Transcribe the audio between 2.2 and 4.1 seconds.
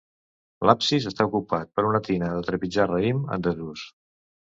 de trepitjar raïm, en desús.